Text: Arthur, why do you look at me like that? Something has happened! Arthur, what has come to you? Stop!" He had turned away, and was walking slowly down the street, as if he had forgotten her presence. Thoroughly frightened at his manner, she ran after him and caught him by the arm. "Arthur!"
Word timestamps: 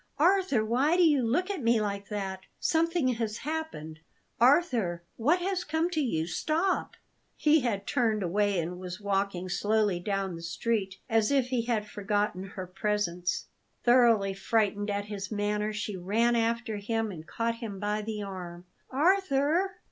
Arthur, 0.17 0.65
why 0.65 0.97
do 0.97 1.03
you 1.03 1.21
look 1.21 1.51
at 1.51 1.61
me 1.61 1.79
like 1.79 2.09
that? 2.09 2.47
Something 2.59 3.09
has 3.09 3.37
happened! 3.37 3.99
Arthur, 4.39 5.03
what 5.15 5.37
has 5.41 5.63
come 5.63 5.91
to 5.91 5.99
you? 6.01 6.25
Stop!" 6.25 6.95
He 7.35 7.59
had 7.59 7.85
turned 7.85 8.23
away, 8.23 8.57
and 8.59 8.79
was 8.79 8.99
walking 8.99 9.47
slowly 9.47 9.99
down 9.99 10.35
the 10.35 10.41
street, 10.41 10.95
as 11.07 11.29
if 11.29 11.49
he 11.49 11.65
had 11.65 11.85
forgotten 11.85 12.41
her 12.45 12.65
presence. 12.65 13.45
Thoroughly 13.83 14.33
frightened 14.33 14.89
at 14.89 15.05
his 15.05 15.31
manner, 15.31 15.71
she 15.71 15.95
ran 15.95 16.35
after 16.35 16.77
him 16.77 17.11
and 17.11 17.27
caught 17.27 17.57
him 17.57 17.79
by 17.79 18.01
the 18.01 18.23
arm. 18.23 18.65
"Arthur!" 18.89 19.75